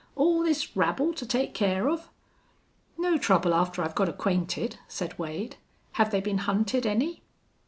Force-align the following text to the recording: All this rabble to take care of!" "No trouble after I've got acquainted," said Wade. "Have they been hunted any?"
All 0.15 0.41
this 0.41 0.75
rabble 0.75 1.13
to 1.13 1.27
take 1.27 1.53
care 1.53 1.87
of!" 1.87 2.09
"No 2.97 3.19
trouble 3.19 3.53
after 3.53 3.83
I've 3.83 3.93
got 3.93 4.09
acquainted," 4.09 4.79
said 4.87 5.19
Wade. 5.19 5.57
"Have 5.91 6.09
they 6.09 6.21
been 6.21 6.39
hunted 6.39 6.87
any?" 6.87 7.21